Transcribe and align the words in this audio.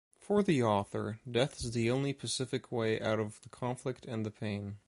For 0.19 0.41
the 0.41 0.63
author, 0.63 1.19
death 1.29 1.59
is 1.63 1.73
the 1.73 1.91
only 1.91 2.11
pacific 2.11 2.71
way 2.71 2.99
out 2.99 3.19
of 3.19 3.39
the 3.43 3.49
conflict 3.49 4.03
and 4.07 4.25
the 4.25 4.31
pain. 4.31 4.79